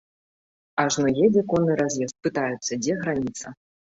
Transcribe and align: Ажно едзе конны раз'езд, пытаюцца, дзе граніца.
Ажно 0.83 1.07
едзе 1.25 1.43
конны 1.51 1.73
раз'езд, 1.81 2.15
пытаюцца, 2.27 2.79
дзе 2.87 2.93
граніца. 3.03 3.47